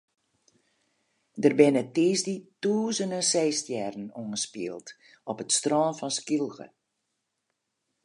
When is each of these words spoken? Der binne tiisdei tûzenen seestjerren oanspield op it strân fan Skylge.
Der 1.41 1.53
binne 1.59 1.83
tiisdei 1.95 2.37
tûzenen 2.61 3.23
seestjerren 3.31 4.09
oanspield 4.21 4.87
op 5.29 5.37
it 5.43 5.55
strân 5.57 5.93
fan 5.99 6.13
Skylge. 6.19 6.67